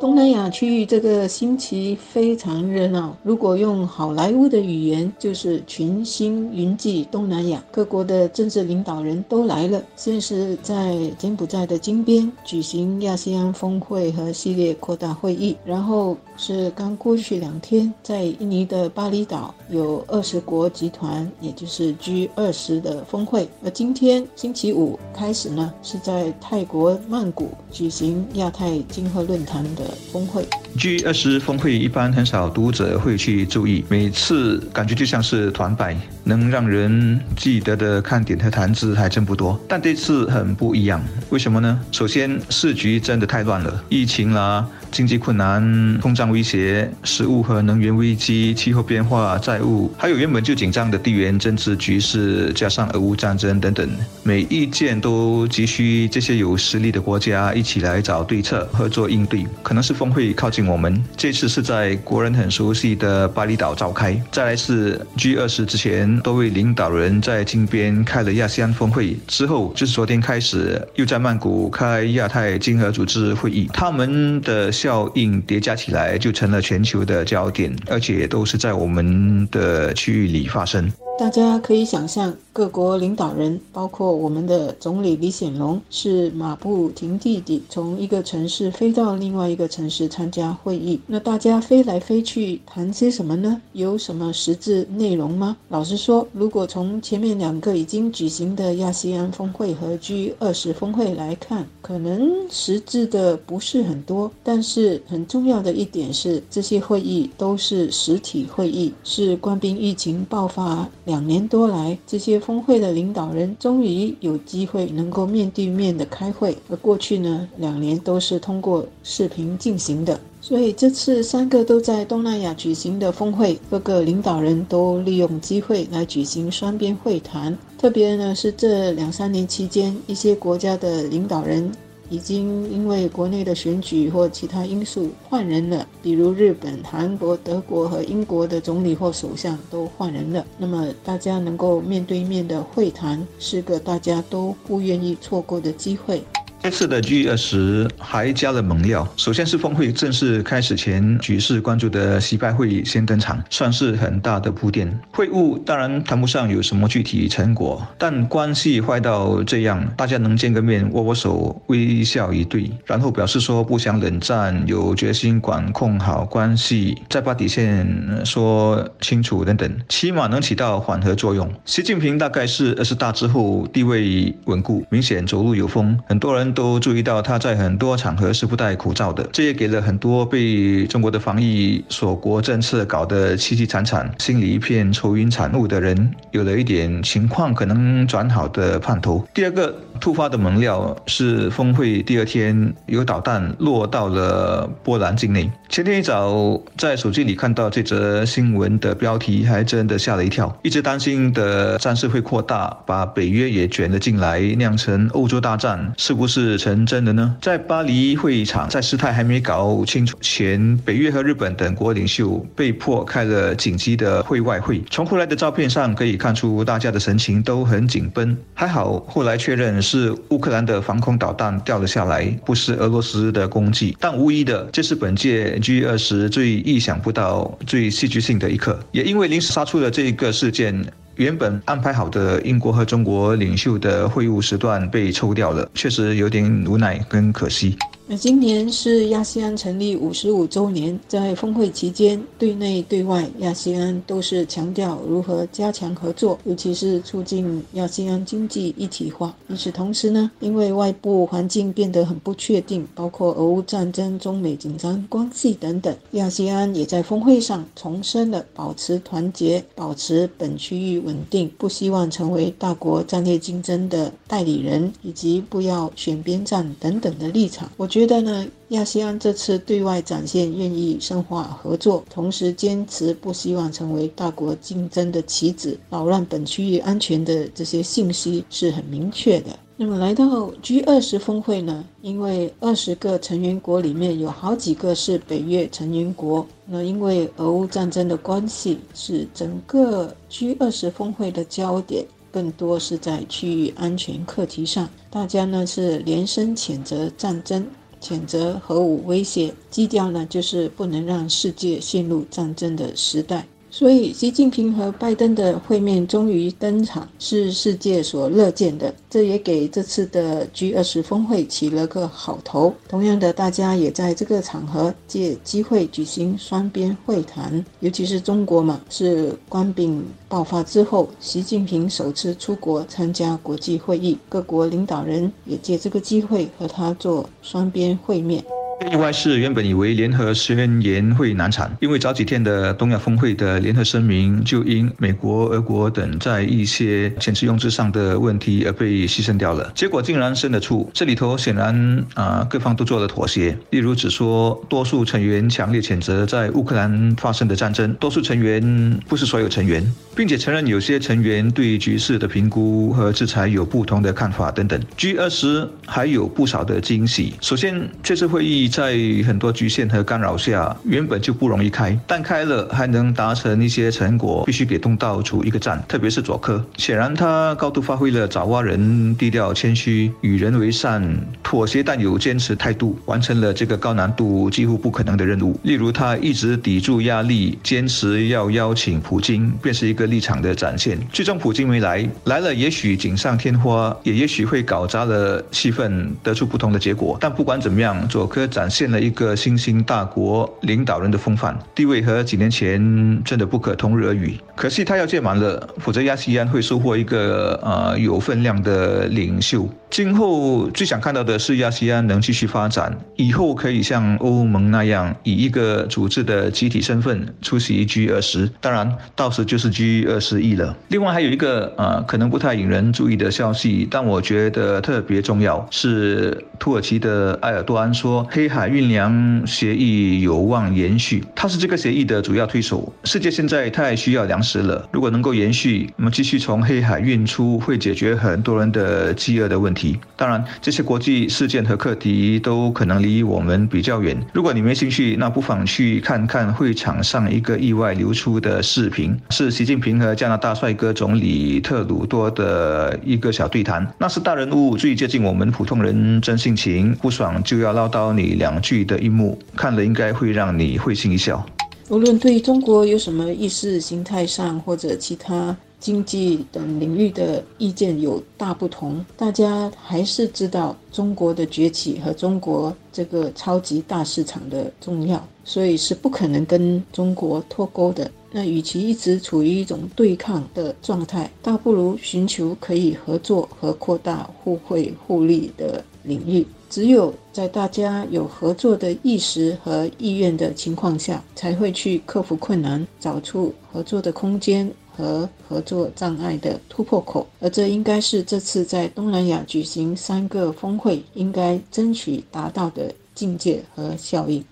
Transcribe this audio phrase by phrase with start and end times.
[0.00, 3.14] 东南亚区域这个星期非常热闹。
[3.22, 9.82] 如果用好莱坞的语言，就是群星云集东南亚，各国的政治领导人都来了。
[9.96, 23.46] 先是在柬埔寨的金边举行亚细安峰会和系列扩大会议，然后是刚过去两天，在印尼的巴厘岛有二十国集团，也就是 G 二十的峰会。
[23.62, 29.84] 而今天星期五开始呢，是在泰国曼谷举行亚太经合论坛的。
[30.10, 35.94] 峰会 G 二十峰会一般很少读者会去注意，每次感觉就像是团拜，
[36.24, 39.60] 能让人记得的看点和谈资还真不多。
[39.68, 41.78] 但这次很不一样，为什么呢？
[41.92, 44.66] 首先，市局真的太乱了，疫情啦。
[44.90, 45.62] 经济困难、
[46.00, 53.88] 通胀威胁、食物和能源危机、气候变化、债务，还有原本就紧张的地缘政治局势，加上俄乌战争等等，
[54.22, 59.46] 每一件都急需这些有实力的国家一起来找对策、合作应对。
[59.62, 64.20] 可能是峰会靠近我们，这次是在国人很熟悉的巴厘岛召开。
[64.32, 74.70] 再来是 G 二十之前，多位领导人在金边开了亚细安峰会，之后就是昨天开始又在曼谷开亚太经合组织会议，他们的。
[74.80, 80.92] 效应叠加起来，就成了全球的焦点，而且都是在我们的区域里发生。
[81.18, 90.98] 大家可以想象，各国领导人，包括我们的总理李显龙，是马不停蹄地从一个城市飞到另外一个城市参加会议。
[91.06, 93.62] 那大家飞来飞去谈些什么呢？
[93.72, 95.56] 有什么实质内容吗？
[95.68, 104.28] 老实说，如果从前面两个已经举行的亚细安峰会和 G 二十峰会来看，可能实质的不是很多。
[104.42, 110.88] 但是很重要的一点是，这些会议都是实体会议，是官兵疫情爆发。
[111.04, 116.56] 两年多来，这些峰会的领导人终于有机会能够面对面的开会。
[116.68, 120.18] 而过去呢，两年都是通过视频进行的。
[120.40, 127.56] 所以这次三个都在东南亚举行的峰会，各个领导人都利用机会来举行双边会谈。
[127.78, 131.70] 特别呢是这两三年期间，一些国家的领导人。
[132.10, 140.44] 已经因为国内的选举或其他因素换人了，比如日本、韩国、德国和英国的总理或首相都换人了。
[140.58, 146.22] 那么大家能够面对面的会谈，是个大家都不愿意错过的机会。
[146.62, 155.00] 这次的 G 二十还加了猛料，首先是峰会正式开始前，举世关注的习拜会先登场，算是很大的铺垫。
[155.10, 167.88] 会晤当然谈不上有什么具体成果，但关系坏到这样，大家能见个面，握握手，微笑以对，然后表示说不想冷战，有决心管控好关系，再把底线
[168.22, 171.50] 说清楚等等，起码能起到缓和作用。
[171.64, 176.49] 习近平大概是二十大之后地位稳固，明显走路有风，很多人。
[176.52, 189.26] 都注意到他在很多场合是不戴口罩的，这也给了很多被中国的防疫锁国政策搞得凄凄惨惨、心里一片愁云惨雾的人，有了一点情况可能转好的盼头。
[189.34, 189.74] 第二个。
[190.00, 195.50] 突发的猛料是峰会第二天有导弹落到了波兰境内。
[195.68, 200.58] 前天一早在手机里看到这则新闻的标题，还真的吓了一跳。
[200.62, 207.36] 一直担心的战事会扩大，把北约也卷了进来，酿成欧洲大战，是不是是成真的呢？
[207.42, 214.82] 在巴黎会议场，在事态还没搞清楚前，北约和日本等国领袖被迫开了紧急的会外会。
[214.90, 218.36] 从后来的照片上可以看出，大家的神情都很紧绷。
[218.54, 219.80] 还好后来确认。
[219.80, 223.96] 是乌克兰的防空导弹掉了下来，不是俄罗斯的攻击。
[223.98, 228.78] 但无疑的，这是本届 G 二十最意想不到、最戏剧性的一刻。
[228.92, 230.84] 也因为临时杀出了这一个事件，
[231.20, 237.76] 原本安排好的英国和中国领袖的会晤时段被抽掉了，确实有点无奈跟可惜。
[238.12, 249.32] 那今年是亚细安成立五十五周年，在峰会期间，对内对外，亚细安都是强调如何加强合作，尤其是促进亚细安经济一体化。
[249.46, 267.70] 与此同时呢，因为外部环境变得很不确定，包括俄乌战争、中美紧张关系等等，亚细安也在峰会上重申了保持团结、保持本区域稳定，不希望成为大国战略竞争的代理人，以及不要选边站等等的立场。
[267.76, 279.50] 我觉觉得呢，亚细安这次对外展现愿意深化合作，同时坚持不希望成为大国竞争的棋子，扰乱本区域安全的这些信息是很明确的。
[279.76, 281.84] 那么来到 G 二十峰会呢？
[282.00, 297.66] 因为二十个成员国里面有好几个是北约成员国，那因为俄乌战争的关系，是整个 G 二十峰会的焦点更多是在区域安全课题上，大家呢是连声谴责战争，
[298.00, 303.46] 谴责核武威胁，基调呢就是不能让世界陷入战争的时代。
[303.72, 308.92] 所以，习近平和拜登的会面终于登场，是世界所乐见的。
[309.08, 312.74] 这也给这次的 G 二十峰会起了个好头。
[312.88, 328.44] 同样的，大家也在这个场合借机会举行双边会谈，尤其是中国嘛，是官兵爆发之后，习近平首次出国参加国际会议，各国领导人也借这个机会和他做双边会面。
[328.88, 339.70] 意外是，原本以为联合宣言会难产，因为早几天的东亚峰会的联合声明就因美国、俄国等在一些遣词用字上的问题而被牺牲掉了。
[339.74, 343.56] 结果竟然生得出，这里头显然啊各方都做了妥协。
[343.68, 349.84] 例如只说多数成员强烈谴责在乌克兰发生的战争，多数成员不是所有成员，
[350.16, 354.80] 并且承认有些成员对局势的评估和制裁有不同的看法等等。
[354.96, 357.34] G 二十还有不少的惊喜。
[357.42, 358.69] 首先，这次会议。
[358.70, 358.96] 在
[359.26, 365.82] 很多局限和干扰下，原本就不容易开，但开了还能达成一些成果，必须给东道主一个赞。
[365.88, 371.02] 特别是佐科，显然他高度发挥了爪哇人低调谦虚、与人为善、
[371.42, 375.58] 妥协但有坚持态度，完成了这个高难度几乎不可能的任务。
[375.64, 380.98] 例如，他一直抵住压力，坚持要邀请普京，便是一个立场的展现。
[381.12, 387.16] 最终普京没来，来了也许锦上添花，也也许会搞砸了气氛，得出不同的结果。
[387.20, 392.78] 但不管怎么样，佐科展展现了一个新兴大国领导人的风范，地位和几年前
[393.24, 394.38] 真的不可同日而语。
[394.54, 399.66] 可惜他要届满了，否则亚细安会收获一个呃有分量的领袖。
[399.88, 410.76] 今后最想看到的是亚细安能继续发展，以后可以像欧盟那样，以一个组织的集体身份出席 G 二十，当然到时就是 G 二十亿了。
[410.88, 418.49] 另外还有一个呃可能不太引人注意的消息，但我觉得特别重要，是土耳其的埃尔多安说黑。
[418.50, 422.92] 海运粮协议有望延续，他是这个协议的主要推手。
[423.04, 429.98] 世界现在太需要粮食了，如果能够延续，那么继续从黑海运出，会解决很多人的饥饿的问题。
[430.16, 434.20] 当然，这些国际事件和课题都可能离我们比较远。
[434.34, 443.86] 如果你没兴趣，那不妨去看看会场上一个意外流出的视频，是习近平和加拿大帅哥总理特鲁多的一个小对谈。
[443.98, 448.29] 那是大人物最接近我们普通人真性情，不爽就要唠叨你。
[448.34, 451.44] 两句的一幕，看了应该会让你会心一笑。
[451.88, 468.08] 无论对中国有什么意识形态上或者其他经济等领域的意见有大不同，大家还是知道中国的崛起和中国这个超级大市场的重要，所以是不可能跟中国脱钩的。
[468.30, 476.46] 那与其一直处于一种对抗的状态，倒不如寻求可以合作和扩大互惠互利的领域。
[476.68, 487.26] 只有在大家有合作的意识和意愿的情况下，才会去克服困难，找出合作的空间和合作障碍的突破口。
[487.40, 494.44] 而这应该是这次在东南亚举行三个峰会应该争取达到的境界和效应。